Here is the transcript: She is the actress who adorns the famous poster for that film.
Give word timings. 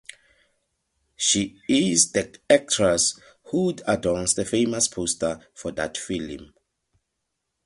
She 1.15 1.61
is 1.69 2.11
the 2.13 2.35
actress 2.49 3.19
who 3.51 3.75
adorns 3.85 4.33
the 4.33 4.45
famous 4.45 4.87
poster 4.87 5.45
for 5.53 5.71
that 5.73 5.95
film. 5.95 6.53